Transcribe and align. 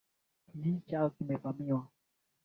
Kijiji 0.47 0.81
chao 0.87 1.07
kimevamiwa. 1.15 1.81